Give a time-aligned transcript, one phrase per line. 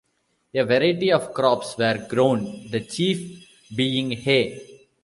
[0.55, 4.87] A variety of crops were grown, the chief being hay.